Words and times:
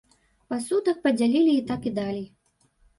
Пасудак 0.53 0.97
падзялілі 1.05 1.53
і 1.61 1.63
так 1.71 1.81
і 1.93 1.97
далей. 2.03 2.29